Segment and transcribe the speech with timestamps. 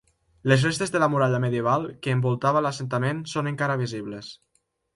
[0.51, 4.35] Les restes de la muralla medieval que envoltava l'assentament són encara visibles.